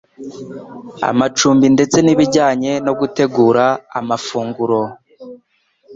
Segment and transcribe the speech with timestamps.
[1.09, 3.65] amacumbi ndetse n'ibijyanye no gutegura
[3.99, 4.79] amafunguro.